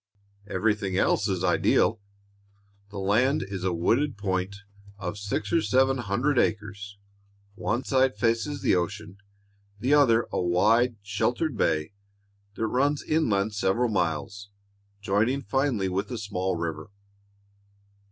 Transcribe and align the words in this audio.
Everything 0.47 0.97
else 0.97 1.27
is 1.27 1.43
ideal. 1.43 2.01
The 2.89 2.97
land 2.97 3.43
is 3.47 3.63
a 3.63 3.71
wooded 3.71 4.17
point 4.17 4.55
of 4.97 5.19
six 5.19 5.53
or 5.53 5.61
seven 5.61 5.99
hundred 5.99 6.39
acres. 6.39 6.97
One 7.53 7.83
side 7.83 8.17
faces 8.17 8.63
the 8.63 8.75
ocean, 8.75 9.19
the 9.79 9.93
other 9.93 10.27
a 10.31 10.41
wide, 10.41 10.95
sheltered 11.03 11.55
bay 11.55 11.91
that 12.55 12.65
runs 12.65 13.03
inland 13.03 13.53
several 13.53 13.89
miles, 13.89 14.49
joining 15.01 15.43
finally 15.43 15.87
with 15.87 16.09
a 16.09 16.17
small 16.17 16.55
river. 16.55 16.89